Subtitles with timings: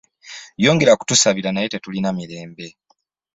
[0.63, 2.67] Yongera kutusabira naye tetulina mirembe.